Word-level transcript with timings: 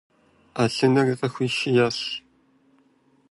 Ӏэлъыныр 0.53 1.07
къыхуишиящ. 1.19 1.99